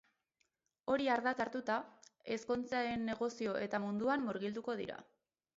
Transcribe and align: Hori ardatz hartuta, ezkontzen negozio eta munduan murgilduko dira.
Hori 0.93 1.09
ardatz 1.15 1.33
hartuta, 1.45 1.75
ezkontzen 2.37 3.07
negozio 3.13 3.55
eta 3.67 3.85
munduan 3.87 4.29
murgilduko 4.31 4.81
dira. 4.85 4.99